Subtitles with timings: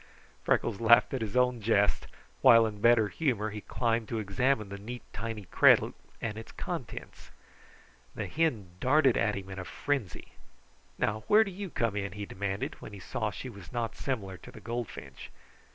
[0.43, 2.07] Freckles laughed at his own jest,
[2.41, 7.29] while in better humor he climbed to examine the neat, tiny cradle and its contents.
[8.15, 10.31] The hen darted at him in a frenzy.
[10.97, 13.95] "Now, where do you come in?" he demanded, when he saw that she was not
[13.95, 15.29] similar to the goldfinch.